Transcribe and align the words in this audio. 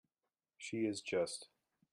She 0.57 0.87
is 0.87 1.01
just. 1.01 1.49